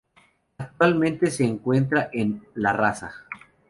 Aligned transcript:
Actualmente 0.57 1.29
se 1.29 1.43
encuentra 1.45 2.09
en 2.11 2.41
La 2.55 2.73
Raza. 2.73 3.13